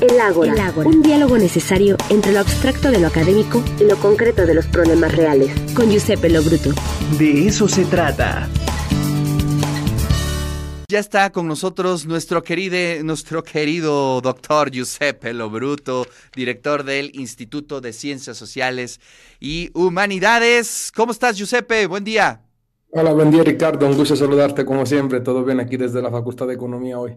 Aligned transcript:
El 0.00 0.20
Ágora, 0.20 0.74
un 0.84 1.00
diálogo 1.00 1.38
necesario 1.38 1.96
entre 2.10 2.32
lo 2.32 2.40
abstracto 2.40 2.90
de 2.90 3.00
lo 3.00 3.06
académico 3.06 3.64
y 3.80 3.84
lo 3.84 3.96
concreto 3.96 4.44
de 4.44 4.52
los 4.52 4.66
problemas 4.66 5.16
reales. 5.16 5.50
Con 5.74 5.90
Giuseppe 5.90 6.28
Lobruto. 6.28 6.70
De 7.18 7.46
eso 7.46 7.66
se 7.66 7.84
trata. 7.86 8.46
Ya 10.88 10.98
está 10.98 11.30
con 11.30 11.48
nosotros 11.48 12.06
nuestro 12.06 12.42
querido, 12.42 12.76
nuestro 13.04 13.42
querido 13.42 14.20
doctor 14.20 14.70
Giuseppe 14.70 15.32
Lobruto, 15.32 16.06
director 16.34 16.84
del 16.84 17.10
Instituto 17.18 17.80
de 17.80 17.94
Ciencias 17.94 18.36
Sociales 18.36 19.00
y 19.40 19.70
Humanidades. 19.72 20.92
¿Cómo 20.94 21.12
estás, 21.12 21.38
Giuseppe? 21.38 21.86
Buen 21.86 22.04
día. 22.04 22.42
Hola, 22.90 23.12
buen 23.14 23.30
día, 23.30 23.42
Ricardo. 23.42 23.86
Un 23.86 23.96
gusto 23.96 24.14
saludarte 24.14 24.66
como 24.66 24.84
siempre. 24.84 25.20
Todo 25.20 25.42
bien 25.42 25.58
aquí 25.58 25.78
desde 25.78 26.02
la 26.02 26.10
Facultad 26.10 26.46
de 26.46 26.54
Economía 26.54 26.98
hoy. 26.98 27.16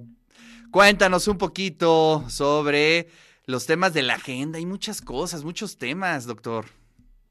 Cuéntanos 0.72 1.28
un 1.28 1.40
poquito 1.40 2.24
sobre 2.30 3.08
los 3.48 3.66
temas 3.66 3.92
de 3.92 4.04
la 4.04 4.16
agenda 4.16 4.60
y 4.60 4.68
muchas 4.68 5.02
cosas, 5.02 5.44
muchos 5.44 5.78
temas, 5.78 6.28
doctor. 6.28 6.66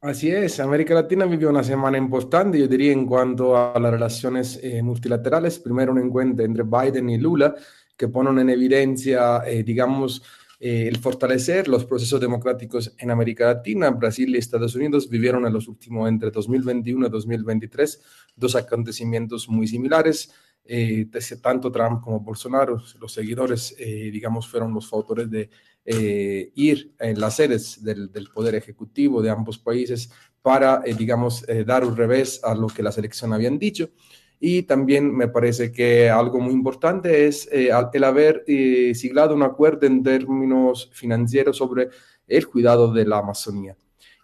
Así 0.00 0.28
es, 0.28 0.58
América 0.58 0.92
Latina 0.94 1.24
vivió 1.24 1.48
una 1.48 1.62
semana 1.62 1.98
importante, 1.98 2.58
yo 2.58 2.66
diría, 2.66 2.92
en 2.92 3.06
cuanto 3.06 3.56
a 3.56 3.78
las 3.78 3.92
relaciones 3.92 4.58
eh, 4.60 4.82
multilaterales. 4.82 5.60
Primero 5.60 5.92
un 5.92 5.98
encuentro 5.98 6.44
entre 6.44 6.64
Biden 6.64 7.10
y 7.10 7.18
Lula 7.18 7.54
que 7.96 8.08
ponen 8.08 8.40
en 8.40 8.50
evidencia, 8.50 9.42
eh, 9.46 9.62
digamos, 9.62 10.22
eh, 10.58 10.88
el 10.88 10.98
fortalecer 10.98 11.68
los 11.68 11.84
procesos 11.84 12.20
democráticos 12.20 12.92
en 12.98 13.12
América 13.12 13.46
Latina. 13.46 13.90
Brasil 13.90 14.34
y 14.34 14.38
Estados 14.38 14.74
Unidos 14.74 15.08
vivieron 15.08 15.46
en 15.46 15.52
los 15.52 15.68
últimos, 15.68 16.08
entre 16.08 16.32
2021 16.32 17.06
y 17.06 17.10
2023, 17.10 18.02
dos 18.34 18.56
acontecimientos 18.56 19.48
muy 19.48 19.68
similares 19.68 20.32
eh, 20.70 21.08
tanto 21.40 21.72
Trump 21.72 22.02
como 22.02 22.20
Bolsonaro, 22.20 22.78
los 23.00 23.12
seguidores, 23.12 23.74
eh, 23.78 24.10
digamos, 24.12 24.46
fueron 24.46 24.74
los 24.74 24.92
autores 24.92 25.30
de 25.30 25.48
eh, 25.82 26.52
ir 26.56 26.92
en 26.98 27.18
las 27.18 27.36
sedes 27.36 27.82
del, 27.82 28.12
del, 28.12 28.28
Poder 28.28 28.54
Ejecutivo 28.54 29.22
de 29.22 29.30
ambos 29.30 29.58
países 29.58 30.10
para, 30.42 30.82
eh, 30.84 30.92
digamos, 30.92 31.46
dar 31.66 31.86
un 31.86 31.96
revés 31.96 32.44
a 32.44 32.54
lo 32.54 32.66
que 32.66 32.82
las 32.82 32.98
elecciones 32.98 33.36
habían 33.36 33.58
dicho. 33.58 33.88
Y 34.38 34.64
también 34.64 35.10
me 35.16 35.28
parece 35.28 35.72
que 35.72 36.10
algo 36.10 36.38
muy 36.38 36.52
importante 36.52 37.26
es 37.26 37.48
el 37.50 38.04
haber 38.04 38.44
siglado 38.94 39.34
un 39.34 39.42
acuerdo 39.42 39.86
en 39.86 40.02
términos 40.02 40.90
financieros 40.92 41.56
sobre 41.56 41.88
el 42.26 42.46
cuidado 42.46 42.92
de 42.92 43.06
la 43.06 43.18
Amazonía. 43.18 43.74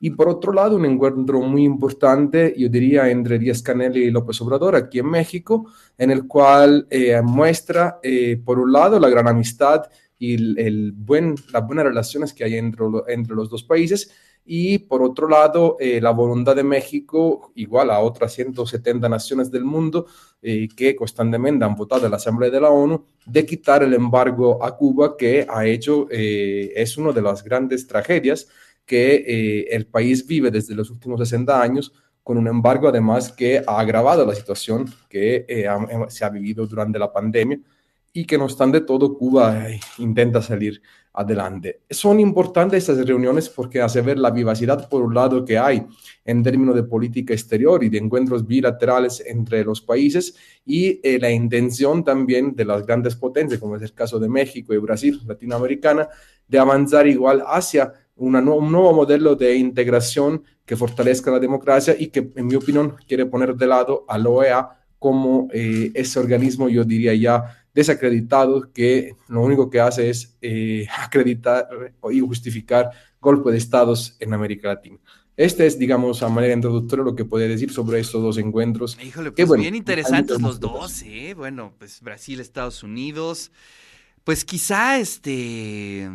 Y 0.04 0.10
por 0.10 0.28
otro 0.28 0.52
lado, 0.52 0.76
un 0.76 0.84
encuentro 0.84 1.40
muy 1.40 1.64
importante, 1.64 2.54
yo 2.58 2.68
diría, 2.68 3.08
entre 3.08 3.38
Díaz 3.38 3.62
Canel 3.62 3.96
y 3.96 4.10
López 4.10 4.38
Obrador 4.42 4.76
aquí 4.76 4.98
en 4.98 5.08
México, 5.08 5.72
en 5.96 6.10
el 6.10 6.26
cual 6.26 6.86
eh, 6.90 7.22
muestra, 7.22 8.00
eh, 8.02 8.38
por 8.44 8.58
un 8.58 8.70
lado, 8.70 9.00
la 9.00 9.08
gran 9.08 9.28
amistad 9.28 9.84
y 10.18 10.34
el, 10.60 10.92
buen, 10.92 11.36
las 11.54 11.66
buenas 11.66 11.86
relaciones 11.86 12.34
que 12.34 12.44
hay 12.44 12.56
entre, 12.56 12.84
entre 13.08 13.34
los 13.34 13.48
dos 13.48 13.62
países, 13.62 14.10
y 14.46 14.78
por 14.78 15.02
otro 15.02 15.26
lado, 15.26 15.78
eh, 15.80 16.00
la 16.02 16.10
voluntad 16.10 16.54
de 16.54 16.64
México, 16.64 17.52
igual 17.54 17.90
a 17.90 18.00
otras 18.00 18.34
170 18.34 19.08
naciones 19.08 19.50
del 19.50 19.64
mundo 19.64 20.06
eh, 20.42 20.68
que 20.76 20.94
constantemente 20.94 21.64
han 21.64 21.74
votado 21.74 22.04
en 22.04 22.10
la 22.10 22.18
Asamblea 22.18 22.50
de 22.50 22.60
la 22.60 22.68
ONU, 22.68 23.06
de 23.24 23.46
quitar 23.46 23.82
el 23.82 23.94
embargo 23.94 24.62
a 24.62 24.76
Cuba, 24.76 25.16
que 25.16 25.46
ha 25.48 25.64
hecho, 25.64 26.06
eh, 26.10 26.72
es 26.76 26.98
una 26.98 27.12
de 27.12 27.22
las 27.22 27.42
grandes 27.42 27.86
tragedias 27.86 28.48
que 28.86 29.14
eh, 29.26 29.66
el 29.70 29.86
país 29.86 30.26
vive 30.26 30.50
desde 30.50 30.74
los 30.74 30.90
últimos 30.90 31.20
60 31.20 31.60
años, 31.60 31.92
con 32.22 32.38
un 32.38 32.48
embargo 32.48 32.88
además 32.88 33.30
que 33.32 33.62
ha 33.66 33.78
agravado 33.78 34.26
la 34.26 34.34
situación 34.34 34.86
que 35.08 35.44
eh, 35.48 35.68
ha, 35.68 35.78
se 36.08 36.24
ha 36.24 36.30
vivido 36.30 36.66
durante 36.66 36.98
la 36.98 37.12
pandemia 37.12 37.58
y 38.16 38.24
que 38.24 38.38
no 38.38 38.44
obstante 38.44 38.80
todo 38.80 39.18
Cuba 39.18 39.68
eh, 39.68 39.80
intenta 39.98 40.40
salir 40.40 40.80
adelante. 41.12 41.80
Son 41.90 42.18
importantes 42.20 42.88
estas 42.88 43.04
reuniones 43.04 43.48
porque 43.48 43.80
hace 43.80 44.00
ver 44.00 44.18
la 44.18 44.30
vivacidad 44.30 44.88
por 44.88 45.02
un 45.02 45.14
lado 45.14 45.44
que 45.44 45.58
hay 45.58 45.84
en 46.24 46.42
términos 46.42 46.76
de 46.76 46.84
política 46.84 47.34
exterior 47.34 47.82
y 47.82 47.88
de 47.88 47.98
encuentros 47.98 48.46
bilaterales 48.46 49.22
entre 49.26 49.64
los 49.64 49.80
países 49.80 50.36
y 50.64 51.00
eh, 51.02 51.18
la 51.20 51.30
intención 51.30 52.04
también 52.04 52.54
de 52.54 52.64
las 52.64 52.86
grandes 52.86 53.16
potencias, 53.16 53.60
como 53.60 53.76
es 53.76 53.82
el 53.82 53.92
caso 53.92 54.20
de 54.20 54.28
México 54.28 54.72
y 54.72 54.78
Brasil, 54.78 55.20
latinoamericana, 55.26 56.08
de 56.46 56.58
avanzar 56.58 57.06
igual 57.08 57.42
hacia 57.46 57.92
una, 58.16 58.40
un 58.40 58.70
nuevo 58.70 58.92
modelo 58.92 59.34
de 59.34 59.56
integración 59.56 60.42
que 60.64 60.76
fortalezca 60.76 61.30
la 61.30 61.38
democracia 61.38 61.94
y 61.98 62.08
que, 62.08 62.32
en 62.34 62.46
mi 62.46 62.54
opinión, 62.54 62.96
quiere 63.06 63.26
poner 63.26 63.54
de 63.54 63.66
lado 63.66 64.04
a 64.08 64.18
la 64.18 64.28
OEA 64.28 64.68
como 64.98 65.48
eh, 65.52 65.90
ese 65.94 66.18
organismo, 66.18 66.68
yo 66.68 66.84
diría 66.84 67.14
ya 67.14 67.64
desacreditado, 67.74 68.72
que 68.72 69.16
lo 69.28 69.42
único 69.42 69.68
que 69.68 69.80
hace 69.80 70.08
es 70.08 70.36
eh, 70.40 70.86
acreditar 70.98 71.68
y 72.10 72.20
justificar 72.20 72.90
golpe 73.20 73.50
de 73.50 73.58
estados 73.58 74.16
en 74.20 74.32
América 74.32 74.68
Latina. 74.68 74.98
Este 75.36 75.66
es, 75.66 75.78
digamos, 75.78 76.22
a 76.22 76.28
manera 76.28 76.54
introductoria 76.54 77.04
lo 77.04 77.16
que 77.16 77.24
puedo 77.24 77.46
decir 77.46 77.72
sobre 77.72 77.98
estos 77.98 78.22
dos 78.22 78.38
encuentros. 78.38 78.96
Híjole, 79.02 79.32
pues 79.32 79.48
bueno, 79.48 79.62
bien 79.62 79.74
interesantes 79.74 80.40
los 80.40 80.60
dos, 80.60 81.02
¿eh? 81.02 81.34
Bueno, 81.34 81.74
pues 81.76 82.00
Brasil, 82.00 82.38
Estados 82.38 82.84
Unidos. 82.84 83.50
Pues 84.22 84.44
quizá 84.44 84.98
este 84.98 86.08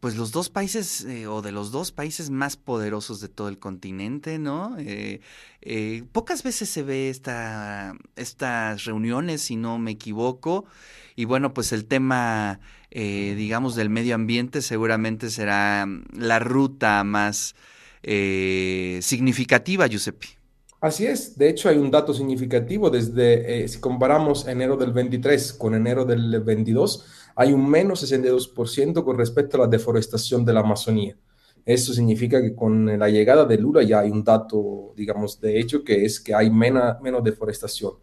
pues 0.00 0.16
los 0.16 0.32
dos 0.32 0.50
países 0.50 1.04
eh, 1.04 1.26
o 1.26 1.42
de 1.42 1.52
los 1.52 1.70
dos 1.70 1.92
países 1.92 2.30
más 2.30 2.56
poderosos 2.56 3.20
de 3.20 3.28
todo 3.28 3.48
el 3.48 3.58
continente, 3.58 4.38
¿no? 4.38 4.76
Eh, 4.78 5.20
eh, 5.62 6.04
pocas 6.12 6.42
veces 6.42 6.68
se 6.68 6.82
ve 6.82 7.10
esta, 7.10 7.94
estas 8.16 8.84
reuniones, 8.84 9.42
si 9.42 9.56
no 9.56 9.78
me 9.78 9.92
equivoco, 9.92 10.66
y 11.16 11.24
bueno, 11.24 11.52
pues 11.52 11.72
el 11.72 11.86
tema, 11.86 12.60
eh, 12.90 13.34
digamos, 13.36 13.74
del 13.74 13.90
medio 13.90 14.14
ambiente 14.14 14.62
seguramente 14.62 15.30
será 15.30 15.86
la 16.12 16.38
ruta 16.38 17.02
más 17.02 17.56
eh, 18.04 19.00
significativa, 19.02 19.88
Giuseppe. 19.88 20.37
Así 20.80 21.06
es, 21.06 21.36
de 21.36 21.48
hecho 21.48 21.68
hay 21.68 21.76
un 21.76 21.90
dato 21.90 22.14
significativo 22.14 22.88
desde, 22.88 23.66
si 23.66 23.80
comparamos 23.80 24.46
enero 24.46 24.76
del 24.76 24.92
23 24.92 25.54
con 25.54 25.74
enero 25.74 26.04
del 26.04 26.40
22, 26.40 27.04
hay 27.34 27.52
un 27.52 27.68
menos 27.68 28.04
62% 28.04 29.02
con 29.02 29.18
respecto 29.18 29.56
a 29.56 29.60
la 29.60 29.66
deforestación 29.66 30.44
de 30.44 30.52
la 30.52 30.60
Amazonía. 30.60 31.16
Eso 31.64 31.92
significa 31.92 32.40
que 32.40 32.54
con 32.54 32.98
la 32.98 33.08
llegada 33.08 33.44
de 33.44 33.58
Lula 33.58 33.82
ya 33.82 34.00
hay 34.00 34.10
un 34.10 34.22
dato, 34.22 34.92
digamos, 34.96 35.40
de 35.40 35.58
hecho, 35.58 35.82
que 35.82 36.04
es 36.04 36.20
que 36.20 36.34
hay 36.34 36.48
menos, 36.48 37.00
menos 37.02 37.22
deforestación. 37.24 37.94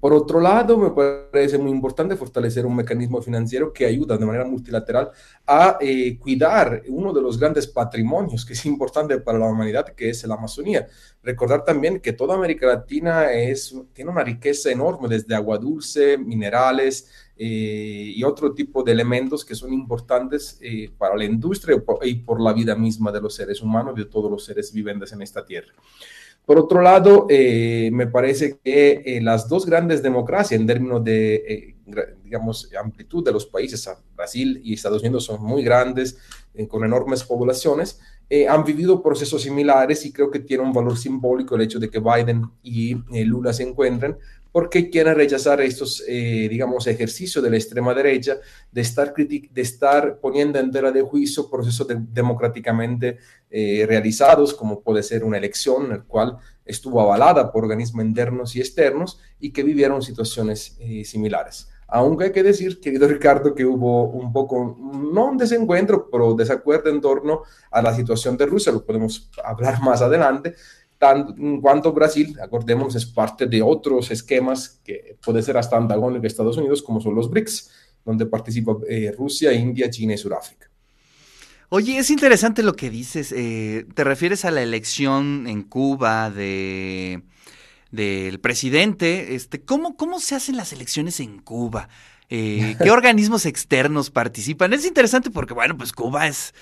Por 0.00 0.14
otro 0.14 0.40
lado, 0.40 0.78
me 0.78 0.90
parece 0.90 1.58
muy 1.58 1.70
importante 1.70 2.16
fortalecer 2.16 2.64
un 2.64 2.74
mecanismo 2.74 3.20
financiero 3.20 3.70
que 3.70 3.84
ayuda 3.84 4.16
de 4.16 4.24
manera 4.24 4.46
multilateral 4.46 5.10
a 5.46 5.76
eh, 5.78 6.16
cuidar 6.18 6.82
uno 6.88 7.12
de 7.12 7.20
los 7.20 7.38
grandes 7.38 7.66
patrimonios 7.66 8.46
que 8.46 8.54
es 8.54 8.64
importante 8.64 9.18
para 9.18 9.38
la 9.38 9.46
humanidad, 9.46 9.86
que 9.94 10.08
es 10.08 10.24
la 10.24 10.36
Amazonía. 10.36 10.86
Recordar 11.22 11.64
también 11.64 12.00
que 12.00 12.14
toda 12.14 12.34
América 12.34 12.66
Latina 12.66 13.26
tiene 13.92 14.10
una 14.10 14.24
riqueza 14.24 14.70
enorme, 14.70 15.06
desde 15.06 15.34
agua 15.34 15.58
dulce, 15.58 16.16
minerales 16.16 17.10
eh, 17.36 18.12
y 18.14 18.22
otro 18.24 18.54
tipo 18.54 18.82
de 18.82 18.92
elementos 18.92 19.44
que 19.44 19.54
son 19.54 19.72
importantes 19.72 20.58
eh, 20.60 20.90
para 20.96 21.16
la 21.16 21.24
industria 21.24 21.76
y 21.76 21.80
por, 21.80 22.06
y 22.06 22.42
la 22.42 22.52
vida 22.52 22.74
misma 22.74 23.12
de 23.12 23.20
los 23.20 23.34
seres 23.34 23.60
humanos, 23.60 23.94
de 23.94 24.06
todos 24.06 24.30
los 24.30 24.44
seres 24.44 24.72
vivientes 24.72 25.12
en 25.12 25.20
esta 25.22 25.44
tierra. 25.44 25.72
Por 26.50 26.58
otro 26.58 26.82
lado, 26.82 27.28
eh, 27.30 27.90
me 27.92 28.08
parece 28.08 28.58
que 28.58 29.02
eh, 29.06 29.20
las 29.20 29.48
dos 29.48 29.66
grandes 29.66 30.02
democracias 30.02 30.60
en 30.60 30.66
términos 30.66 31.04
de, 31.04 31.34
eh, 31.36 31.76
digamos, 32.24 32.68
amplitud 32.76 33.24
de 33.24 33.30
los 33.30 33.46
países, 33.46 33.88
Brasil 34.16 34.60
y 34.64 34.74
Estados 34.74 35.00
Unidos 35.00 35.26
son 35.26 35.40
muy 35.44 35.62
grandes, 35.62 36.18
con 36.66 36.84
enormes 36.84 37.22
poblaciones, 37.22 38.00
eh, 38.30 38.48
han 38.48 38.64
vivido 38.64 39.02
procesos 39.02 39.42
similares 39.42 40.06
y 40.06 40.12
creo 40.12 40.30
que 40.30 40.38
tiene 40.38 40.62
un 40.62 40.72
valor 40.72 40.96
simbólico 40.96 41.56
el 41.56 41.62
hecho 41.62 41.78
de 41.78 41.90
que 41.90 41.98
Biden 41.98 42.44
y 42.62 42.94
Lula 43.24 43.52
se 43.52 43.64
encuentren, 43.64 44.16
porque 44.52 44.90
quieren 44.90 45.14
rechazar 45.14 45.60
estos, 45.60 46.02
eh, 46.08 46.48
digamos, 46.50 46.86
ejercicios 46.86 47.42
de 47.42 47.50
la 47.50 47.56
extrema 47.56 47.94
derecha 47.94 48.38
de 48.72 48.80
estar, 48.80 49.14
de 49.14 49.48
estar 49.60 50.18
poniendo 50.18 50.58
en 50.58 50.70
tela 50.70 50.90
de 50.90 51.02
juicio 51.02 51.48
procesos 51.48 51.86
de 51.86 51.96
democráticamente 52.12 53.18
eh, 53.50 53.84
realizados, 53.86 54.54
como 54.54 54.80
puede 54.80 55.02
ser 55.02 55.24
una 55.24 55.38
elección 55.38 55.84
en 55.84 55.90
la 55.90 56.02
cual 56.02 56.38
estuvo 56.64 57.00
avalada 57.00 57.52
por 57.52 57.64
organismos 57.64 58.04
internos 58.04 58.56
y 58.56 58.60
externos 58.60 59.20
y 59.38 59.52
que 59.52 59.62
vivieron 59.62 60.02
situaciones 60.02 60.76
eh, 60.80 61.04
similares. 61.04 61.68
Aunque 61.92 62.24
hay 62.24 62.32
que 62.32 62.42
decir, 62.42 62.80
querido 62.80 63.08
Ricardo, 63.08 63.54
que 63.54 63.64
hubo 63.64 64.04
un 64.04 64.32
poco, 64.32 64.76
no 64.78 65.26
un 65.26 65.36
desencuentro, 65.36 66.08
pero 66.10 66.34
desacuerdo 66.34 66.90
en 66.90 67.00
torno 67.00 67.42
a 67.70 67.82
la 67.82 67.94
situación 67.94 68.36
de 68.36 68.46
Rusia, 68.46 68.72
lo 68.72 68.84
podemos 68.84 69.30
hablar 69.42 69.80
más 69.82 70.00
adelante, 70.00 70.54
tanto, 70.98 71.34
en 71.36 71.60
cuanto 71.60 71.92
Brasil, 71.92 72.36
acordémonos, 72.40 72.94
es 72.94 73.06
parte 73.06 73.46
de 73.46 73.62
otros 73.62 74.10
esquemas 74.10 74.80
que 74.84 75.16
puede 75.24 75.42
ser 75.42 75.56
hasta 75.56 75.76
antagónico 75.76 76.22
de 76.22 76.28
Estados 76.28 76.56
Unidos, 76.58 76.82
como 76.82 77.00
son 77.00 77.14
los 77.14 77.30
BRICS, 77.30 77.70
donde 78.04 78.26
participa 78.26 78.76
eh, 78.88 79.12
Rusia, 79.16 79.52
India, 79.52 79.90
China 79.90 80.14
y 80.14 80.18
Sudáfrica. 80.18 80.70
Oye, 81.70 81.98
es 81.98 82.10
interesante 82.10 82.62
lo 82.62 82.74
que 82.74 82.90
dices. 82.90 83.32
Eh, 83.32 83.86
¿Te 83.94 84.04
refieres 84.04 84.44
a 84.44 84.50
la 84.50 84.60
elección 84.60 85.46
en 85.46 85.62
Cuba 85.62 86.28
de 86.28 87.22
del 87.90 88.40
presidente? 88.40 89.34
Este, 89.34 89.60
¿cómo, 89.60 89.96
¿Cómo 89.96 90.20
se 90.20 90.34
hacen 90.34 90.56
las 90.56 90.72
elecciones 90.72 91.20
en 91.20 91.38
Cuba? 91.38 91.88
Eh, 92.28 92.76
¿Qué 92.82 92.90
organismos 92.90 93.46
externos 93.46 94.10
participan? 94.10 94.72
Es 94.72 94.86
interesante 94.86 95.30
porque, 95.30 95.54
bueno, 95.54 95.76
pues 95.76 95.92
Cuba 95.92 96.26
es, 96.26 96.54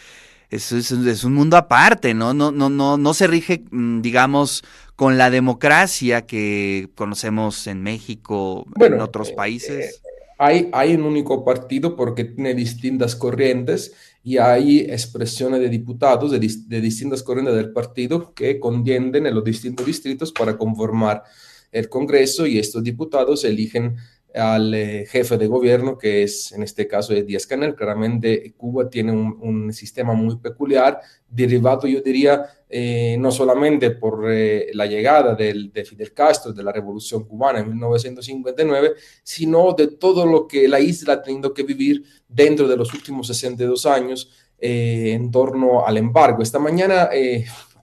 es, 0.51 0.73
es, 0.73 1.25
un 1.25 1.35
mundo 1.35 1.57
aparte, 1.57 2.15
¿no? 2.15 2.33
No, 2.33 2.51
no, 2.51 2.71
no, 2.71 2.97
no 2.97 3.15
se 3.15 3.27
rige, 3.27 3.65
mm, 3.71 4.01
digamos, 4.01 4.65
con 4.97 5.19
la 5.19 5.31
democracia 5.31 6.27
que 6.27 6.89
conocemos 6.95 7.67
en 7.67 7.83
México, 7.83 8.67
en 8.81 9.01
otros 9.01 9.33
países. 9.33 9.95
Eh, 9.95 10.09
hay, 10.39 10.69
hay 10.73 10.95
un 10.95 11.03
único 11.03 11.45
partido 11.45 11.97
porque 11.97 12.25
tiene 12.25 12.55
distintas 12.55 13.15
corrientes 13.17 13.93
y 14.23 14.39
hay 14.39 14.81
expresiones 14.81 15.61
de 15.61 15.69
diputados 15.69 16.31
de, 16.31 16.39
de 16.39 16.81
distintas 16.81 17.23
corrientes 17.23 17.55
del 17.55 17.73
partido 17.73 18.35
que 18.35 18.59
contienden 18.59 19.27
en 19.27 19.35
los 19.35 19.45
distintos 19.45 19.87
distritos 19.87 20.33
para 20.33 20.57
conformar 20.57 21.23
el 21.71 21.89
Congreso 21.89 22.47
y 22.47 22.59
estos 22.59 22.83
diputados 22.83 23.45
eligen 23.45 23.97
al 24.39 24.73
eh, 24.73 25.05
jefe 25.07 25.37
de 25.37 25.49
gobierno, 25.49 25.99
que 25.99 26.23
es 26.23 26.53
en 26.53 26.63
este 26.63 26.87
caso 26.87 27.13
es 27.13 27.27
Díaz 27.27 27.47
Canel. 27.47 27.75
Claramente 27.75 28.55
Cuba 28.57 28.89
tiene 28.89 29.13
un, 29.13 29.73
sistema 29.73 30.15
muy 30.15 30.37
peculiar, 30.37 31.01
derivado, 31.29 31.87
yo 31.87 32.01
diría, 32.01 32.45
eh, 32.69 33.17
no 33.19 33.31
solamente 33.31 33.91
por 33.91 34.31
eh, 34.31 34.71
la 34.73 34.87
llegada 34.87 35.35
del, 35.35 35.73
de 35.73 35.85
Fidel 35.85 36.15
Castro, 36.15 36.53
de 36.53 36.63
la 36.63 36.73
Revolución 36.73 37.25
Cubana 37.25 37.61
en 37.61 37.69
1959, 37.69 38.95
sino 39.23 39.73
de 39.73 39.89
todo 39.89 40.25
lo 40.25 40.47
que 40.47 40.69
la 40.69 40.81
isla 40.81 41.15
ha 41.15 41.23
tenido 41.23 41.53
que 41.53 41.65
vivir 41.65 42.05
dentro 42.29 42.69
de 42.69 42.77
los 42.77 42.95
últimos 42.95 43.27
62 43.27 43.87
años 43.87 44.31
en 44.61 45.31
torno 45.31 45.87
al 45.87 45.97
embargo. 45.99 46.43
Esta 46.43 46.59
mañana, 46.59 47.11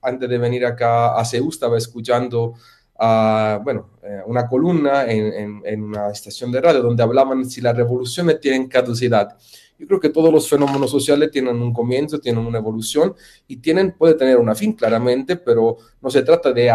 antes 0.02 0.30
de 0.30 0.38
venir 0.38 0.66
acá 0.66 1.18
a 1.18 1.24
Seúl, 1.24 1.50
estaba 1.50 1.78
escuchando 1.78 2.56
bueno, 2.98 3.90
eh, 4.04 4.22
una 4.26 4.48
columna 4.48 5.06
en, 5.06 5.84
una 5.84 6.10
estación 6.10 6.52
de 6.52 6.62
radio 6.62 6.82
donde 6.82 7.04
hablaban 7.04 7.46
si 7.46 7.62
las 7.62 7.76
revoluciones 7.76 8.40
tienen 8.40 8.68
caducidad. 8.68 9.38
Yo 9.78 9.88
creo 9.88 10.00
que 10.00 10.08
todos 10.10 10.32
los 10.32 10.50
fenómenos 10.50 10.90
sociales 10.90 11.32
tienen 11.32 11.58
un 11.58 11.74
comienzo, 11.74 12.18
tienen 12.20 12.46
una 12.46 12.60
evolución 12.60 13.14
y 13.46 13.58
tienen, 13.58 13.92
puede 13.92 14.14
tener 14.14 14.38
una 14.38 14.56
fin 14.56 14.72
claramente, 14.72 15.36
pero 15.36 15.76
no 16.02 16.10
se 16.10 16.22
trata 16.22 16.54
de, 16.54 16.72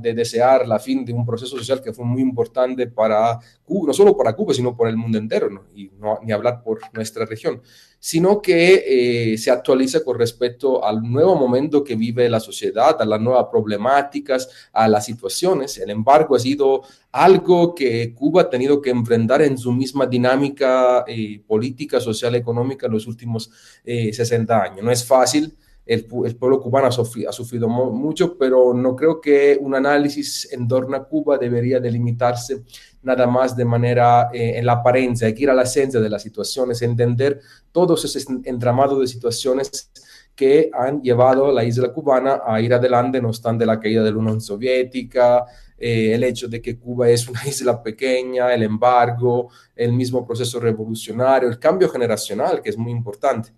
de 0.00 0.14
desear 0.14 0.66
la 0.66 0.80
fin 0.80 1.04
de 1.04 1.12
un 1.12 1.24
proceso 1.24 1.56
social 1.56 1.80
que 1.80 1.92
fue 1.92 2.04
muy 2.04 2.20
importante 2.20 2.88
para 2.88 3.38
Cuba, 3.64 3.86
no 3.86 3.92
solo 3.92 4.16
para 4.16 4.32
Cuba, 4.32 4.52
sino 4.52 4.76
por 4.76 4.88
el 4.88 4.96
mundo 4.96 5.16
entero, 5.16 5.48
y 5.76 5.92
no, 6.00 6.18
ni 6.24 6.32
hablar 6.32 6.60
por 6.64 6.80
nuestra 6.92 7.24
región 7.24 7.62
sino 8.02 8.40
que 8.40 9.32
eh, 9.32 9.38
se 9.38 9.50
actualiza 9.50 10.02
con 10.02 10.18
respecto 10.18 10.82
al 10.82 11.02
nuevo 11.02 11.36
momento 11.36 11.84
que 11.84 11.94
vive 11.94 12.30
la 12.30 12.40
sociedad, 12.40 12.96
a 12.98 13.04
las 13.04 13.20
nuevas 13.20 13.46
problemáticas, 13.50 14.48
a 14.72 14.88
las 14.88 15.04
situaciones. 15.04 15.76
El 15.76 15.90
embargo 15.90 16.34
ha 16.34 16.40
sido 16.40 16.80
algo 17.12 17.74
que 17.74 18.14
Cuba 18.14 18.42
ha 18.42 18.50
tenido 18.50 18.80
que 18.80 18.88
enfrentar 18.88 19.42
en 19.42 19.58
su 19.58 19.70
misma 19.70 20.06
dinámica 20.06 21.04
eh, 21.06 21.42
política, 21.46 22.00
social, 22.00 22.34
económica 22.34 22.86
en 22.86 22.92
los 22.92 23.06
últimos 23.06 23.50
60 23.84 24.52
eh, 24.52 24.70
años. 24.70 24.82
No 24.82 24.90
es 24.90 25.04
fácil. 25.04 25.54
El, 25.86 26.04
pueblo 26.04 26.60
cubano 26.60 26.86
ha 26.86 26.92
sufrido, 26.92 27.68
mucho, 27.68 28.38
pero 28.38 28.72
no 28.74 28.94
creo 28.94 29.20
que 29.20 29.58
un 29.60 29.74
análisis 29.74 30.52
en 30.52 30.68
torno 30.68 30.96
a 30.96 31.04
Cuba 31.04 31.36
debería 31.36 31.80
delimitarse 31.80 32.62
nada 33.02 33.26
más 33.26 33.56
de 33.56 33.64
manera 33.64 34.28
eh, 34.32 34.58
en 34.58 34.66
la 34.66 34.74
apariencia, 34.74 35.26
hay 35.26 35.34
que 35.34 35.44
ir 35.44 35.50
a 35.50 35.54
la 35.54 35.62
esencia 35.62 35.98
de 36.00 36.08
las 36.08 36.22
situaciones, 36.22 36.82
entender 36.82 37.40
todos 37.72 38.04
esos 38.04 38.26
entramados 38.44 39.00
de 39.00 39.06
situaciones 39.06 39.90
que 40.34 40.70
han 40.72 41.02
llevado 41.02 41.48
a 41.48 41.52
la 41.52 41.64
isla 41.64 41.92
cubana 41.92 42.40
a 42.46 42.60
ir 42.60 42.72
adelante, 42.72 43.20
no 43.20 43.28
obstante 43.28 43.66
la 43.66 43.80
caída 43.80 44.02
de 44.02 44.10
la 44.10 44.18
Unión 44.18 44.40
Soviética, 44.40 45.44
eh, 45.76 46.14
el 46.14 46.24
hecho 46.24 46.46
de 46.46 46.60
que 46.60 46.78
Cuba 46.78 47.08
es 47.08 47.28
una 47.28 47.40
isla 47.46 47.82
pequeña, 47.82 48.52
el 48.54 48.62
embargo, 48.62 49.48
el 49.74 49.92
mismo 49.92 50.26
proceso 50.26 50.60
revolucionario, 50.60 51.48
el 51.48 51.58
cambio 51.58 51.88
generacional, 51.88 52.62
que 52.62 52.70
es 52.70 52.78
muy 52.78 52.92
importante. 52.92 53.50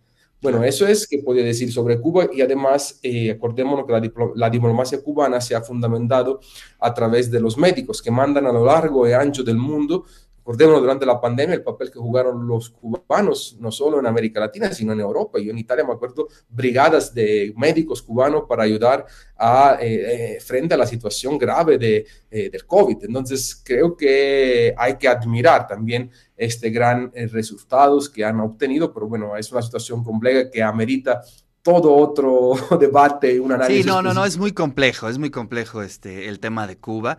Bueno, 0.42 0.64
eso 0.64 0.88
es 0.88 1.06
que 1.06 1.18
podía 1.18 1.44
decir 1.44 1.72
sobre 1.72 2.00
Cuba 2.00 2.28
y 2.32 2.40
además 2.40 2.98
eh, 3.04 3.30
acordémonos 3.30 3.86
que 3.86 4.10
la, 4.34 4.50
diplomacia 4.50 5.00
cubana 5.00 5.40
se 5.40 5.54
ha 5.54 5.60
fundamentado 5.62 6.40
a 6.80 6.92
través 6.92 7.30
de 7.30 7.38
los 7.38 7.56
médicos 7.56 8.02
que 8.02 8.10
mandan 8.10 8.46
a 8.46 8.52
lo 8.52 8.64
largo 8.64 9.08
y 9.08 9.12
ancho 9.12 9.44
del 9.44 9.56
mundo 9.56 10.04
Recordemos 10.42 10.80
durante 10.80 11.06
la 11.06 11.20
pandemia 11.20 11.54
el 11.54 11.62
papel 11.62 11.88
que 11.88 12.00
jugaron 12.00 12.48
los 12.48 12.70
cubanos, 12.70 13.56
no 13.60 13.70
solo 13.70 14.00
en 14.00 14.06
América 14.06 14.40
Latina, 14.40 14.72
sino 14.72 14.92
en 14.92 14.98
Europa. 14.98 15.38
Yo 15.38 15.52
en 15.52 15.58
Italia 15.58 15.84
me 15.84 15.92
acuerdo 15.92 16.26
brigadas 16.48 17.14
de 17.14 17.54
médicos 17.56 18.02
cubanos 18.02 18.42
para 18.48 18.64
ayudar 18.64 19.06
a, 19.36 19.78
eh, 19.80 20.34
eh, 20.34 20.40
frente 20.40 20.74
a 20.74 20.76
la 20.76 20.86
situación 20.86 21.38
grave 21.38 21.78
de, 21.78 22.04
eh, 22.28 22.50
del 22.50 22.66
COVID. 22.66 23.04
Entonces, 23.04 23.62
creo 23.64 23.96
que 23.96 24.74
hay 24.76 24.96
que 24.96 25.06
admirar 25.06 25.68
también 25.68 26.10
este 26.36 26.70
gran 26.70 27.12
resultados 27.30 28.10
que 28.10 28.24
han 28.24 28.40
obtenido, 28.40 28.92
pero 28.92 29.06
bueno, 29.06 29.36
es 29.36 29.52
una 29.52 29.62
situación 29.62 30.02
compleja 30.02 30.50
que 30.50 30.60
amerita 30.60 31.22
todo 31.62 31.94
otro 31.94 32.54
debate, 32.78 33.40
un 33.40 33.52
análisis. 33.52 33.84
Sí, 33.84 33.88
no, 33.88 34.02
no, 34.02 34.12
no, 34.12 34.24
es 34.24 34.36
muy 34.36 34.52
complejo, 34.52 35.08
es 35.08 35.18
muy 35.18 35.30
complejo 35.30 35.82
este, 35.82 36.28
el 36.28 36.40
tema 36.40 36.66
de 36.66 36.76
Cuba 36.76 37.18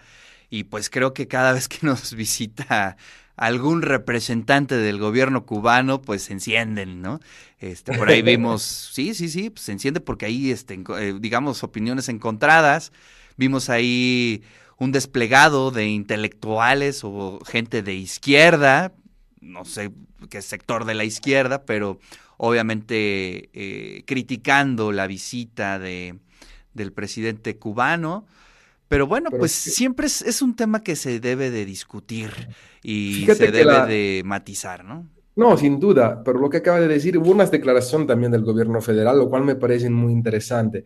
y 0.49 0.65
pues 0.65 0.89
creo 0.89 1.13
que 1.13 1.27
cada 1.27 1.53
vez 1.53 1.67
que 1.67 1.79
nos 1.85 2.13
visita 2.13 2.97
algún 3.35 3.81
representante 3.81 4.77
del 4.77 4.99
gobierno 4.99 5.45
cubano, 5.45 6.01
pues 6.01 6.23
se 6.23 6.33
encienden, 6.33 7.01
¿no? 7.01 7.19
Este, 7.59 7.97
por 7.97 8.09
ahí 8.09 8.21
vimos, 8.21 8.61
sí, 8.93 9.15
sí, 9.15 9.29
sí, 9.29 9.49
pues 9.49 9.63
se 9.63 9.71
enciende 9.71 9.99
porque 10.01 10.27
ahí, 10.27 10.51
este, 10.51 10.79
eh, 10.99 11.15
digamos, 11.19 11.63
opiniones 11.63 12.09
encontradas. 12.09 12.91
Vimos 13.35 13.69
ahí 13.69 14.43
un 14.77 14.91
desplegado 14.91 15.71
de 15.71 15.87
intelectuales 15.87 17.03
o 17.03 17.39
gente 17.45 17.81
de 17.81 17.95
izquierda, 17.95 18.93
no 19.41 19.65
sé 19.65 19.91
qué 20.29 20.41
sector 20.41 20.85
de 20.85 20.93
la 20.93 21.03
izquierda, 21.03 21.63
pero 21.63 21.99
obviamente 22.37 23.49
eh, 23.53 24.03
criticando 24.05 24.91
la 24.91 25.07
visita 25.07 25.79
de, 25.79 26.15
del 26.73 26.91
presidente 26.91 27.57
cubano. 27.57 28.25
Pero 28.87 29.07
bueno, 29.07 29.31
pues 29.31 29.51
siempre 29.51 30.05
es, 30.05 30.41
un 30.41 30.55
tema 30.55 30.83
que 30.83 30.95
se 30.95 31.19
debe 31.19 31.49
de 31.49 31.65
discutir 31.65 32.29
y 32.83 33.25
se 33.25 33.51
debe 33.51 33.87
de 33.87 34.21
matizar, 34.23 34.83
¿no? 34.83 35.07
No, 35.35 35.57
sin 35.57 35.79
duda, 35.79 36.21
pero 36.23 36.39
lo 36.39 36.47
que 36.47 36.57
acaba 36.57 36.79
de 36.79 36.87
decir, 36.87 37.17
hubo 37.17 37.31
una 37.31 37.47
declaración 37.47 38.05
también 38.05 38.31
del 38.31 38.43
gobierno 38.43 38.79
federal, 38.81 39.17
lo 39.17 39.29
cual 39.29 39.43
me 39.43 39.55
parece 39.55 39.89
muy 39.89 40.11
interesante, 40.11 40.85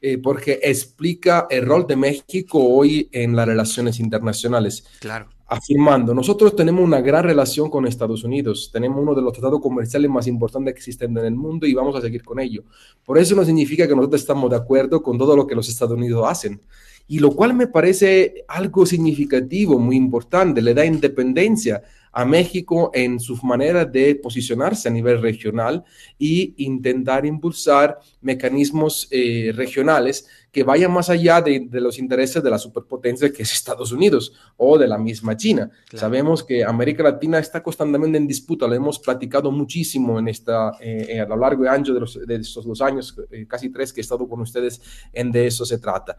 eh, 0.00 0.18
porque 0.18 0.60
explica 0.62 1.48
el 1.50 1.66
rol 1.66 1.84
de 1.84 1.96
México 1.96 2.62
hoy 2.62 3.08
en 3.10 3.34
las 3.34 3.48
relaciones 3.48 3.98
internacionales. 3.98 4.84
Claro. 5.00 5.28
Afirmando, 5.50 6.12
nosotros 6.12 6.54
tenemos 6.54 6.84
una 6.84 7.00
gran 7.00 7.24
relación 7.24 7.70
con 7.70 7.86
Estados 7.86 8.22
Unidos, 8.22 8.68
tenemos 8.70 9.00
uno 9.00 9.14
de 9.14 9.22
los 9.22 9.32
tratados 9.32 9.60
comerciales 9.60 10.10
más 10.10 10.26
importantes 10.26 10.74
que 10.74 10.78
existen 10.78 11.16
en 11.16 11.24
el 11.24 11.34
mundo 11.34 11.66
y 11.66 11.72
vamos 11.72 11.96
a 11.96 12.02
seguir 12.02 12.22
con 12.22 12.38
ello. 12.38 12.64
Por 13.02 13.16
eso 13.16 13.34
no 13.34 13.42
significa 13.46 13.88
que 13.88 13.96
nosotros 13.96 14.20
estamos 14.20 14.50
de 14.50 14.56
acuerdo 14.56 15.02
con 15.02 15.16
todo 15.16 15.34
lo 15.34 15.46
que 15.46 15.54
los 15.54 15.66
Estados 15.70 15.96
Unidos 15.96 16.22
hacen 16.28 16.60
y 17.06 17.18
lo 17.18 17.30
cual 17.30 17.54
me 17.54 17.66
parece 17.66 18.44
algo 18.46 18.84
significativo, 18.84 19.78
muy 19.78 19.96
importante, 19.96 20.60
le 20.60 20.74
da 20.74 20.84
independencia 20.84 21.82
a 22.18 22.24
México 22.24 22.90
en 22.94 23.20
su 23.20 23.36
manera 23.46 23.84
de 23.84 24.16
posicionarse 24.16 24.88
a 24.88 24.90
nivel 24.90 25.22
regional 25.22 25.84
y 26.18 26.52
intentar 26.64 27.24
impulsar 27.24 28.00
mecanismos 28.20 29.06
eh, 29.12 29.52
regionales 29.54 30.26
que 30.50 30.64
vayan 30.64 30.90
más 30.90 31.10
allá 31.10 31.40
de, 31.40 31.68
los 31.70 31.98
intereses 31.98 32.42
de 32.42 32.50
la 32.50 32.58
superpotencia 32.58 33.30
que 33.30 33.42
es 33.42 33.52
Estados 33.52 33.92
Unidos 33.92 34.32
o 34.56 34.76
de 34.76 34.88
la 34.88 34.98
misma 34.98 35.36
China. 35.36 35.70
Sabemos 35.94 36.42
que 36.42 36.64
América 36.64 37.04
Latina 37.04 37.38
está 37.38 37.62
constantemente 37.62 38.18
en 38.18 38.26
disputa, 38.26 38.66
lo 38.66 38.74
hemos 38.74 38.98
platicado 38.98 39.52
muchísimo 39.52 40.18
en 40.18 40.26
esta, 40.26 40.72
eh, 40.80 41.06
eh, 41.10 41.20
a 41.20 41.26
lo 41.26 41.36
largo 41.36 41.66
y 41.66 41.68
ancho 41.68 41.94
de, 41.94 42.00
los, 42.00 42.18
de 42.26 42.34
estos 42.34 42.64
dos 42.64 42.80
años, 42.80 43.14
casi 43.46 43.68
tres 43.68 43.92
que 43.92 44.00
he 44.00 44.02
estado 44.02 44.26
con 44.26 44.40
ustedes, 44.40 44.80
en 45.12 45.30
de 45.30 45.46
eso 45.46 45.64
se 45.64 45.78
trata. 45.78 46.18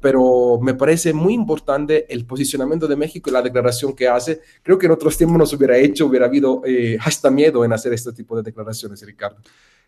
pero 0.00 0.58
me 0.62 0.72
parece 0.72 1.12
muy 1.12 1.34
importante 1.34 2.06
el 2.08 2.24
posicionamiento 2.24 2.86
de 2.86 2.96
México 2.96 3.28
y 3.28 3.32
la 3.34 3.42
declaración 3.42 3.92
que 3.92 4.08
hace. 4.08 4.40
Creo 4.62 4.78
que 4.78 4.86
en 4.86 4.92
otros 4.92 5.17
tiempos 5.18 5.38
nos 5.38 5.52
hubiera 5.52 5.76
hecho, 5.76 6.06
hubiera 6.06 6.26
habido 6.26 6.62
hasta 7.00 7.30
miedo 7.30 7.64
en 7.64 7.72
hacer 7.72 7.92
este 7.92 8.12
tipo 8.12 8.36
de 8.36 8.42
declaraciones, 8.42 9.04
Ricardo. 9.04 9.38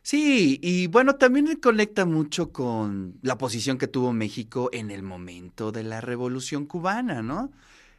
Sí, 0.03 0.59
y 0.63 0.87
bueno, 0.87 1.17
también 1.17 1.57
conecta 1.57 2.07
mucho 2.07 2.53
con 2.53 3.19
la 3.23 3.37
posición 3.37 3.77
que 3.77 3.87
tuvo 3.87 4.13
México 4.13 4.71
en 4.73 4.91
el 4.91 5.03
momento 5.03 5.73
de 5.73 5.85
la 5.85 6.01
Revolución 6.01 6.67
Cubana, 6.67 7.23
¿no? 7.23 7.51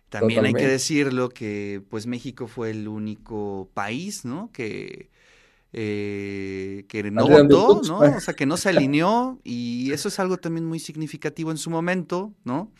También 0.10 0.46
hay 0.46 0.54
que 0.54 0.68
decirlo 0.68 1.30
que 1.30 1.82
pues 1.90 2.08
México 2.08 2.48
fue 2.48 2.72
el 2.72 2.88
único 2.88 3.70
país, 3.74 4.26
¿no? 4.26 4.50
Que, 4.52 5.10
eh, 5.74 6.86
que 6.90 7.04
no 7.12 7.28
votó, 7.28 7.82
¿no? 7.88 8.00
O 8.00 8.20
sea, 8.20 8.34
que 8.34 8.46
no 8.46 8.58
se 8.58 8.70
alineó 8.70 9.40
y 9.44 9.92
eso 9.94 10.10
es 10.10 10.20
algo 10.20 10.38
también 10.38 10.66
muy 10.66 10.80
significativo 10.80 11.52
en 11.52 11.58
su 11.58 11.70
momento, 11.70 12.34
¿no? 12.44 12.72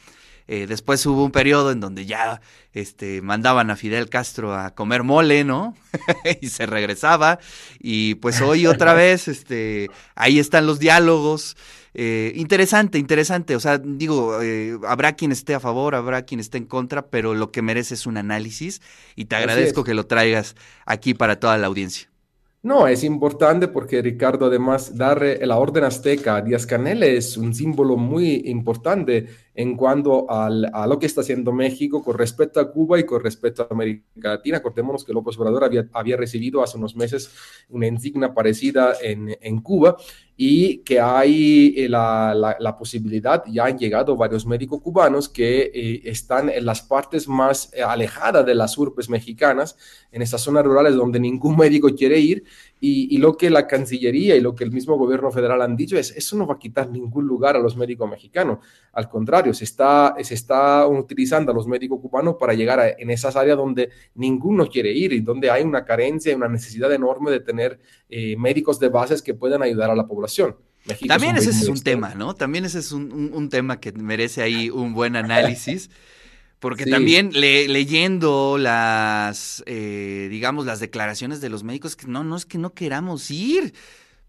Eh, 0.54 0.68
después 0.68 1.06
hubo 1.06 1.24
un 1.24 1.32
periodo 1.32 1.72
en 1.72 1.80
donde 1.80 2.06
ya 2.06 2.42
este, 2.74 3.22
mandaban 3.22 3.70
a 3.70 3.78
Fidel 3.78 4.10
Castro 4.10 4.54
a 4.54 4.72
comer 4.72 5.02
mole, 5.02 5.46
¿no? 5.46 5.76
y 6.42 6.50
se 6.50 6.66
regresaba. 6.66 7.40
Y 7.80 8.16
pues 8.16 8.42
hoy 8.42 8.68
otra 8.68 8.94
vez, 8.94 9.30
este, 9.30 9.90
ahí 10.14 10.40
están 10.40 10.66
los 10.66 10.78
diálogos. 10.78 11.56
Eh, 11.94 12.34
interesante, 12.36 12.98
interesante. 12.98 13.56
O 13.56 13.62
sea, 13.62 13.78
digo, 13.78 14.42
eh, 14.42 14.78
habrá 14.86 15.14
quien 15.14 15.32
esté 15.32 15.56
a 15.56 15.62
favor, 15.62 15.96
habrá 15.96 16.24
quien 16.24 16.42
esté 16.42 16.58
en 16.58 16.66
contra, 16.66 17.08
pero 17.08 17.34
lo 17.34 17.50
que 17.54 17.62
merece 17.62 17.94
es 17.94 18.06
un 18.06 18.18
análisis 18.18 18.82
y 19.16 19.26
te 19.26 19.38
agradezco 19.38 19.86
que 19.86 19.94
lo 19.94 20.06
traigas 20.06 20.58
aquí 20.86 21.14
para 21.14 21.40
toda 21.40 21.58
la 21.58 21.68
audiencia. 21.68 22.12
No, 22.64 22.88
es 22.88 23.04
importante 23.04 23.68
porque 23.68 24.04
Ricardo, 24.04 24.46
además, 24.46 24.96
darle 24.96 25.44
la 25.48 25.58
orden 25.58 25.84
azteca 25.84 26.36
a 26.36 26.42
Díaz 26.42 26.68
Canel 26.68 27.02
es 27.02 27.36
un 27.36 27.56
símbolo 27.56 27.98
muy 27.98 28.44
importante 28.46 29.30
en 29.62 29.78
cuanto 29.78 30.26
a 30.28 30.88
lo 30.88 30.98
que 30.98 31.06
está 31.06 31.22
haciendo 31.22 31.52
México 31.52 32.04
con 32.04 32.18
respecto 32.18 32.60
a 32.60 32.72
Cuba 32.72 33.00
y 33.00 33.06
con 33.06 33.22
respecto 33.22 33.62
a 33.62 33.68
América 33.70 34.30
Latina. 34.30 34.58
Acordémonos 34.58 35.06
que 35.06 35.14
López 35.14 35.38
Obrador 35.38 35.64
había, 35.64 35.88
había 35.94 36.18
recibido 36.18 36.64
hace 36.64 36.78
unos 36.78 36.96
meses 36.96 37.32
una 37.70 37.86
insignia 37.86 38.34
parecida 38.34 38.94
en, 39.02 39.38
en 39.40 39.62
Cuba 39.62 39.98
y 40.44 40.80
que 40.80 41.00
hay 41.00 41.76
eh, 41.78 41.88
la, 41.88 42.58
la, 42.60 42.76
posibilidad, 42.76 43.44
ya 43.46 43.66
han 43.66 43.78
llegado 43.78 44.16
varios 44.16 44.48
médicos 44.48 44.82
cubanos 44.82 45.30
que 45.30 45.70
eh, 45.72 46.02
están 46.06 46.50
en 46.50 46.66
las 46.66 46.82
partes 46.82 47.28
más 47.28 47.72
eh, 47.74 47.84
alejadas 47.84 48.44
de 48.44 48.56
las 48.56 48.76
urbes 48.76 49.08
mexicanas, 49.08 49.78
en 50.12 50.24
esas 50.24 50.42
zonas 50.42 50.66
rurales 50.66 50.96
donde 50.96 51.20
ningún 51.20 51.56
médico 51.64 51.90
quiere 51.96 52.18
ir, 52.18 52.44
y, 52.82 53.16
y, 53.16 53.20
lo 53.20 53.38
que 53.38 53.50
la 53.50 53.68
Cancillería 53.68 54.36
y 54.36 54.42
lo 54.42 54.54
que 54.56 54.66
el 54.66 54.72
mismo 54.72 54.98
gobierno 54.98 55.32
federal 55.32 55.62
han 55.62 55.78
dicho 55.78 55.98
es, 55.98 56.12
eso 56.12 56.36
no 56.36 56.46
va 56.46 56.56
a 56.56 56.60
quitar 56.60 56.90
ningún 56.90 57.26
lugar 57.26 57.56
a 57.56 57.60
los 57.60 57.78
médicos 57.78 58.10
mexicanos, 58.10 58.58
al 58.92 59.08
contrario, 59.08 59.54
se 59.54 59.64
está, 59.64 60.16
se 60.22 60.34
está 60.34 60.86
utilizando 60.88 61.54
a 61.54 61.56
los 61.56 61.68
médicos 61.68 62.00
cubanos 62.02 62.36
para 62.40 62.54
llegar 62.54 62.80
a, 62.80 62.90
en 62.90 63.10
esas 63.12 63.38
áreas 63.38 63.56
donde 63.56 63.90
ninguno 64.16 64.68
quiere 64.68 64.92
ir 64.92 65.14
y 65.14 65.22
donde 65.22 65.50
hay 65.50 65.64
una 65.64 65.86
carencia 65.86 66.34
y 66.34 66.36
una 66.36 66.50
necesidad 66.50 66.92
enorme 66.92 67.32
de 67.32 67.40
tener 67.40 67.80
médicos 68.38 68.80
de 68.80 68.90
bases 68.90 69.22
que 69.22 69.34
puedan 69.34 69.62
ayudar 69.62 69.90
a 69.90 69.96
la 69.96 70.06
población. 70.06 70.58
También 71.08 71.38
ese 71.38 71.52
es 71.52 71.68
un 71.68 71.80
tema, 71.80 72.16
¿no? 72.16 72.34
También 72.34 72.66
ese 72.66 72.80
es 72.80 72.92
un, 72.92 73.50
tema 73.50 73.80
que 73.80 73.92
merece 73.92 74.42
ahí 74.42 74.70
un 74.70 74.94
buen 74.94 75.16
análisis. 75.16 75.90
Porque 76.62 76.86
también 76.86 77.32
leyendo 77.34 78.60
las, 78.60 79.64
eh, 79.66 80.28
digamos, 80.30 80.68
las 80.68 80.80
declaraciones 80.80 81.42
de 81.42 81.50
los 81.50 81.64
médicos, 81.64 81.96
que 81.96 82.06
no, 82.06 82.24
no 82.24 82.36
es 82.36 82.46
que 82.46 82.60
no 82.60 82.76
queramos 82.76 83.32
ir, 83.32 83.74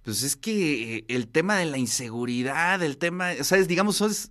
pues 0.02 0.22
es 0.22 0.34
que 0.34 0.96
eh, 0.96 1.04
el 1.08 1.28
tema 1.28 1.58
de 1.58 1.66
la 1.66 1.76
inseguridad, 1.76 2.82
el 2.82 2.96
tema, 2.96 3.32
o 3.38 3.44
sea, 3.44 3.58
es, 3.58 3.68
digamos, 3.68 4.00
es, 4.00 4.30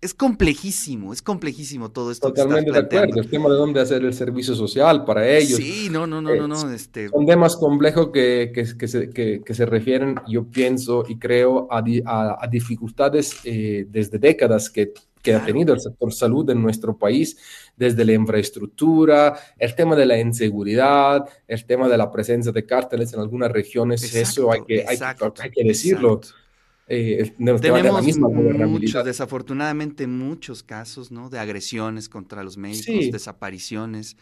es, 0.00 0.14
complejísimo, 0.14 1.12
es 1.12 1.22
complejísimo 1.22 1.92
todo 1.92 2.10
esto. 2.10 2.32
Totalmente 2.32 2.72
de 2.72 2.78
acuerdo, 2.80 3.20
el 3.20 3.30
tema 3.30 3.48
de 3.48 3.54
dónde 3.54 3.80
hacer 3.80 4.04
el 4.04 4.12
servicio 4.12 4.56
social 4.56 5.04
para 5.04 5.28
ellos. 5.28 5.56
Sí, 5.56 5.86
no, 5.88 6.04
no, 6.04 6.20
no, 6.20 6.34
no, 6.34 6.48
no. 6.48 6.72
Este... 6.72 7.10
Son 7.10 7.24
temas 7.26 7.54
complejos 7.54 8.10
que, 8.12 8.50
que, 8.52 8.88
se, 8.88 9.08
que, 9.10 9.54
se, 9.54 9.66
refieren, 9.66 10.16
yo 10.26 10.44
pienso 10.44 11.04
y 11.08 11.16
creo, 11.16 11.68
a, 11.70 11.78
a, 11.78 12.46
dificultades 12.48 13.36
eh, 13.44 13.86
desde 13.88 14.18
décadas 14.18 14.68
que, 14.68 14.92
ha 15.34 15.44
tenido 15.44 15.74
el 15.74 15.80
sector 15.80 16.12
salud 16.12 16.48
en 16.50 16.62
nuestro 16.62 16.96
país, 16.96 17.36
desde 17.76 18.04
la 18.04 18.12
infraestructura, 18.12 19.38
el 19.58 19.74
tema 19.74 19.96
de 19.96 20.06
la 20.06 20.18
inseguridad, 20.18 21.24
el 21.46 21.64
tema 21.64 21.88
de 21.88 21.98
la 21.98 22.10
presencia 22.10 22.52
de 22.52 22.64
cárteles 22.64 23.12
en 23.12 23.20
algunas 23.20 23.50
regiones, 23.50 24.14
eso 24.14 24.52
hay 24.52 24.60
que, 24.66 24.84
hay, 24.86 25.50
que 25.50 25.64
decirlo. 25.64 26.20
Eh, 26.88 27.34
Tenemos 27.60 28.16
muchos, 28.16 29.04
desafortunadamente 29.04 30.06
muchos 30.06 30.62
casos 30.62 31.10
¿no? 31.10 31.28
de 31.28 31.38
agresiones 31.38 32.08
contra 32.08 32.44
los 32.44 32.56
médicos, 32.56 33.10
desapariciones. 33.10 34.16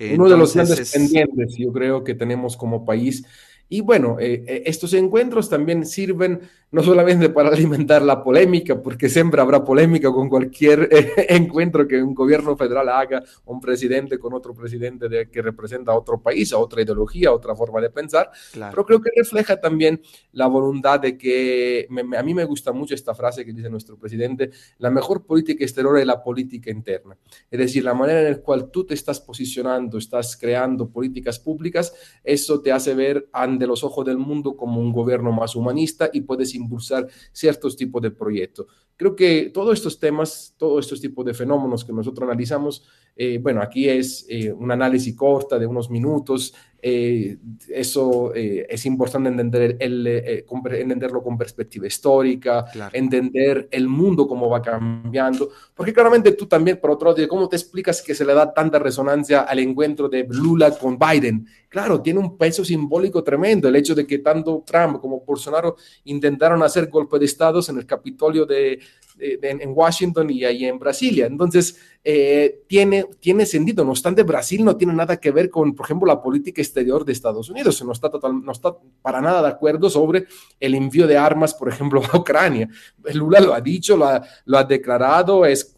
Uno 0.00 0.28
de 0.28 0.36
los 0.36 0.54
grandes 0.54 0.92
pendientes, 0.92 1.56
yo 1.56 1.72
creo, 1.72 2.04
que 2.04 2.14
tenemos 2.14 2.56
como 2.56 2.84
país 2.84 3.24
y 3.70 3.82
bueno, 3.82 4.16
eh, 4.18 4.44
eh, 4.46 4.62
estos 4.66 4.94
encuentros 4.94 5.50
también 5.50 5.84
sirven 5.84 6.40
no 6.70 6.82
solamente 6.82 7.28
para 7.30 7.50
alimentar 7.50 8.02
la 8.02 8.22
polémica, 8.22 8.80
porque 8.82 9.08
siempre 9.08 9.40
habrá 9.40 9.64
polémica 9.64 10.10
con 10.10 10.28
cualquier 10.28 10.88
eh, 10.90 11.26
encuentro 11.34 11.86
que 11.86 12.02
un 12.02 12.14
gobierno 12.14 12.56
federal 12.56 12.88
haga, 12.88 13.22
un 13.44 13.60
presidente 13.60 14.18
con 14.18 14.32
otro 14.32 14.54
presidente 14.54 15.08
de, 15.08 15.30
que 15.30 15.42
representa 15.42 15.92
a 15.92 15.96
otro 15.96 16.20
país, 16.20 16.52
a 16.52 16.58
otra 16.58 16.82
ideología, 16.82 17.28
a 17.28 17.32
otra 17.32 17.54
forma 17.54 17.80
de 17.80 17.90
pensar, 17.90 18.30
pero 18.52 18.84
creo 18.84 19.00
que 19.00 19.10
refleja 19.14 19.60
también 19.60 20.00
la 20.32 20.46
voluntad 20.46 21.00
de 21.00 21.16
que, 21.16 21.86
a 22.16 22.22
mí 22.22 22.34
me 22.34 22.44
gusta 22.44 22.72
mucho 22.72 22.94
esta 22.94 23.14
frase 23.14 23.44
que 23.44 23.52
dice 23.52 23.68
nuestro 23.68 23.98
presidente, 23.98 24.50
la 24.78 24.90
mejor 24.90 25.24
política 25.24 25.64
exterior 25.64 25.98
es 25.98 26.06
la 26.06 26.22
política 26.22 26.70
interna. 26.70 27.16
Es 27.50 27.58
decir, 27.58 27.84
la 27.84 27.94
manera 27.94 28.22
en 28.22 28.32
la 28.32 28.38
cual 28.38 28.70
tú 28.70 28.84
te 28.84 28.94
estás 28.94 29.20
posicionando, 29.20 29.98
estás 29.98 30.36
creando 30.36 30.88
políticas 30.88 31.38
públicas, 31.38 31.92
eso 32.24 32.60
te 32.60 32.72
hace 32.72 32.94
ver 32.94 33.28
ante 33.32 33.57
los 33.66 33.84
ojos 33.84 34.04
del 34.04 34.18
mundo 34.18 34.56
como 34.56 34.80
un 34.80 34.92
gobierno 34.92 35.32
más 35.32 35.56
humanista 35.56 36.10
y 36.12 36.22
puedes 36.22 36.54
impulsar 36.54 37.08
ciertos 37.32 37.76
tipos 37.76 38.02
de 38.02 38.10
proyectos. 38.10 38.66
Creo 38.98 39.14
que 39.14 39.52
todos 39.54 39.78
estos 39.78 40.00
temas, 40.00 40.56
todos 40.58 40.84
estos 40.84 41.00
tipos 41.00 41.24
de 41.24 41.32
fenómenos 41.32 41.84
que 41.84 41.92
nosotros 41.92 42.28
analizamos, 42.28 42.82
eh, 43.14 43.38
bueno, 43.40 43.62
aquí 43.62 43.88
es 43.88 44.26
eh, 44.28 44.52
un 44.52 44.72
análisis 44.72 45.14
corta 45.14 45.56
de 45.56 45.68
unos 45.68 45.88
minutos, 45.88 46.52
eh, 46.80 47.36
eso 47.70 48.32
eh, 48.36 48.64
es 48.70 48.86
importante 48.86 49.28
entender 49.28 49.76
el, 49.80 50.06
eh, 50.06 50.46
entenderlo 50.46 51.24
con 51.24 51.36
perspectiva 51.36 51.88
histórica, 51.88 52.66
entender 52.92 53.68
el 53.72 53.88
mundo 53.88 54.28
cómo 54.28 54.48
va 54.48 54.62
cambiando, 54.62 55.50
porque 55.74 55.92
claramente 55.92 56.32
tú 56.32 56.46
también, 56.46 56.78
por 56.80 56.92
otro 56.92 57.10
lado, 57.10 57.28
¿cómo 57.28 57.48
te 57.48 57.56
explicas 57.56 58.00
que 58.00 58.14
se 58.14 58.24
le 58.24 58.32
da 58.32 58.54
tanta 58.54 58.78
resonancia 58.78 59.40
al 59.40 59.58
encuentro 59.58 60.08
de 60.08 60.24
Lula 60.30 60.70
con 60.78 60.96
Biden? 60.96 61.48
Claro, 61.68 62.00
tiene 62.00 62.20
un 62.20 62.38
peso 62.38 62.64
simbólico 62.64 63.24
tremendo 63.24 63.68
el 63.68 63.76
hecho 63.76 63.94
de 63.96 64.06
que 64.06 64.18
tanto 64.18 64.62
Trump 64.64 65.00
como 65.00 65.20
Bolsonaro 65.20 65.76
intentaron 66.04 66.62
hacer 66.62 66.88
golpe 66.88 67.18
de 67.18 67.24
estados 67.24 67.68
en 67.68 67.78
el 67.78 67.86
Capitolio 67.86 68.46
de, 68.46 68.78
en 69.20 69.72
Washington 69.74 70.30
y 70.30 70.44
ahí 70.44 70.64
en 70.64 70.78
Brasilia. 70.78 71.26
Entonces, 71.26 71.76
eh, 72.04 72.62
tiene, 72.66 73.04
tiene 73.20 73.44
sentido. 73.44 73.84
No 73.84 73.90
obstante, 73.90 74.22
Brasil 74.22 74.64
no 74.64 74.76
tiene 74.76 74.94
nada 74.94 75.18
que 75.18 75.30
ver 75.30 75.50
con, 75.50 75.74
por 75.74 75.86
ejemplo, 75.86 76.06
la 76.06 76.22
política 76.22 76.62
exterior 76.62 77.04
de 77.04 77.12
Estados 77.12 77.50
Unidos. 77.50 77.82
No 77.84 77.92
está, 77.92 78.10
total, 78.10 78.42
no 78.42 78.52
está 78.52 78.74
para 79.02 79.20
nada 79.20 79.42
de 79.42 79.48
acuerdo 79.48 79.90
sobre 79.90 80.26
el 80.60 80.74
envío 80.74 81.06
de 81.06 81.18
armas, 81.18 81.52
por 81.54 81.68
ejemplo, 81.68 82.00
a 82.12 82.16
Ucrania. 82.16 82.68
Lula 83.12 83.40
lo 83.40 83.52
ha 83.52 83.60
dicho, 83.60 83.96
lo 83.96 84.06
ha, 84.06 84.22
lo 84.44 84.58
ha 84.58 84.64
declarado, 84.64 85.44
es 85.44 85.74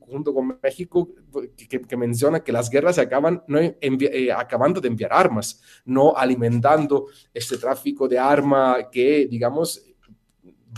junto 0.00 0.32
con 0.32 0.58
México, 0.62 1.10
que, 1.56 1.96
menciona 1.96 2.40
que 2.40 2.52
las 2.52 2.68
guerras 2.70 2.96
se 2.96 3.00
acaban 3.00 3.42
no 3.46 3.58
eh, 3.58 4.32
acabando 4.32 4.80
de 4.80 4.88
enviar 4.88 5.12
armas, 5.12 5.60
no 5.86 6.14
alimentando 6.16 7.06
este 7.32 7.56
tráfico 7.56 8.06
de 8.06 8.18
armas 8.18 8.86
que, 8.92 9.26
digamos, 9.26 9.82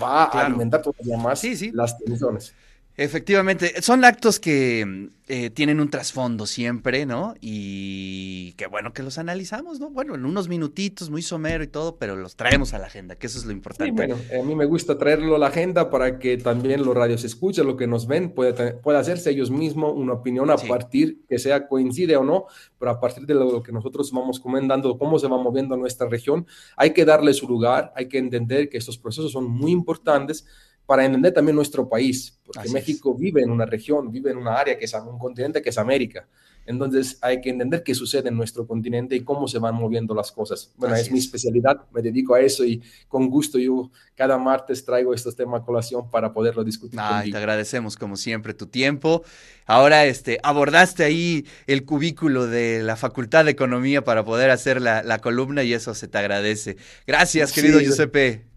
va 0.03 0.25
a 0.25 0.47
alimentar 0.47 0.83
todavía 0.83 1.17
más 1.17 1.43
las 1.73 1.99
tensiones. 1.99 2.55
Efectivamente, 2.99 3.83
son 3.83 4.07
actos 4.07 4.41
que 4.41 5.11
eh, 5.29 5.51
tienen 5.51 5.81
un 5.81 5.91
trasfondo 5.91 6.47
siempre, 6.47 7.05
¿no? 7.05 7.35
Y 7.43 8.53
qué 8.53 8.69
bueno 8.69 8.95
que 8.95 9.03
los 9.03 9.19
analizamos, 9.19 9.79
¿no? 9.81 9.91
Bueno, 9.91 10.15
en 10.15 10.25
unos 10.25 10.49
minutitos, 10.49 11.11
muy 11.11 11.21
somero 11.21 11.63
y 11.63 11.67
todo, 11.67 11.97
pero 11.97 12.17
los 12.17 12.37
traemos 12.37 12.73
a 12.73 12.79
la 12.79 12.87
agenda, 12.87 13.17
que 13.17 13.27
eso 13.27 13.39
es 13.39 13.45
lo 13.45 13.53
importante. 13.53 13.91
Sí, 13.91 13.91
bueno, 13.91 14.17
a 14.41 14.43
mí 14.43 14.55
me 14.55 14.65
gusta 14.65 14.97
traerlo 14.97 15.37
a 15.37 15.39
la 15.39 15.49
agenda 15.49 15.91
para 15.91 16.19
que 16.19 16.39
también 16.39 16.87
los 16.87 16.97
radios 16.97 17.23
escuchen, 17.25 17.67
lo 17.67 17.77
que 17.77 17.87
nos 17.87 18.07
ven, 18.07 18.31
pueda, 18.31 18.81
pueda 18.81 18.99
hacerse 18.99 19.29
ellos 19.29 19.51
mismos 19.51 19.93
una 19.95 20.15
opinión 20.15 20.49
a 20.49 20.57
partir, 20.57 21.21
que 21.29 21.39
sea 21.39 21.69
coincide 21.69 22.17
o 22.17 22.25
no, 22.25 22.47
pero 22.79 22.93
a 22.93 23.01
partir 23.01 23.27
de 23.27 23.35
lo 23.35 23.63
que 23.63 23.73
nosotros 23.73 24.11
vamos 24.11 24.41
comentando, 24.41 24.97
cómo 24.97 25.19
se 25.19 25.29
va 25.29 25.37
moviendo 25.37 25.77
nuestra 25.77 26.09
región, 26.09 26.47
hay 26.79 26.95
que 26.95 27.05
darle 27.05 27.35
su 27.35 27.47
lugar, 27.47 27.93
hay 27.95 28.09
que 28.09 28.17
entender 28.17 28.71
que 28.71 28.79
estos 28.79 28.97
procesos 28.97 29.33
son 29.33 29.51
muy 29.51 29.73
importantes 29.73 30.47
para 30.87 31.05
entender 31.05 31.35
también 31.35 31.57
nuestro 31.57 31.89
país, 31.89 32.39
porque 32.45 32.71
México 32.71 33.15
vive 33.15 33.43
en 33.43 33.51
una 33.51 33.67
región, 33.67 34.11
vive 34.11 34.31
en 34.31 34.39
una 34.39 34.55
área 34.55 34.79
que 34.79 34.85
es 34.85 34.95
un 34.95 35.19
continente 35.19 35.61
que 35.61 35.71
es 35.71 35.79
América. 35.79 36.27
Entonces 36.67 37.19
hay 37.23 37.41
que 37.41 37.51
entender 37.51 37.83
qué 37.83 37.95
sucede 37.95 38.29
en 38.29 38.37
nuestro 38.37 38.67
continente 38.67 39.15
y 39.15 39.21
cómo 39.21 39.47
se 39.47 39.59
van 39.59 39.77
moviendo 39.77 40.15
las 40.15 40.33
cosas. 40.33 40.73
Bueno, 40.77 40.97
es, 40.97 41.11
mi 41.11 41.19
especialidad, 41.19 41.83
me 41.93 42.03
dedico 42.03 42.35
a 42.35 42.41
eso 42.41 42.65
y 42.65 42.83
con 43.09 43.29
gusto 43.31 43.59
yo 43.59 43.91
cada 44.17 44.37
martes 44.37 44.85
traigo 44.85 45.15
estos 45.15 45.37
temas 45.37 45.63
a 45.63 45.65
colación 45.65 46.11
para 46.11 46.33
poderlo 46.33 46.65
discutir. 46.65 46.99
Ay, 47.01 47.31
te 47.31 47.37
agradecemos 47.37 47.97
como 47.97 48.17
siempre 48.17 48.53
tu 48.53 48.67
tiempo. 48.67 49.23
Ahora 49.65 50.07
este, 50.07 50.39
abordaste 50.43 51.05
ahí 51.05 51.47
el 51.67 51.85
cubículo 51.85 52.47
de 52.47 52.83
la 52.83 52.97
Facultad 52.97 53.45
de 53.45 53.53
Economía 53.53 54.03
para 54.03 54.25
poder 54.25 54.51
hacer 54.51 54.81
la, 54.83 55.03
la 55.05 55.19
columna 55.21 55.63
y 55.63 55.73
eso 55.73 55.95
se 55.95 56.09
te 56.09 56.19
agradece. 56.19 56.77
Gracias, 57.07 57.53
querido 57.53 57.79
Giuseppe. 57.79 58.56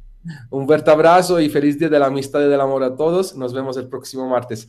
Un 0.50 0.66
fuerte 0.66 0.92
abrazo 0.92 1.40
y 1.40 1.50
feliz 1.50 1.80
día 1.80 1.90
de 1.90 2.00
la 2.00 2.08
amistad 2.08 2.42
y 2.42 2.50
del 2.50 2.62
amor 2.62 2.84
a 2.84 2.96
todos. 2.96 3.36
Nos 3.36 3.54
vemos 3.54 3.78
el 3.78 3.88
próximo 3.88 4.28
martes. 4.28 4.68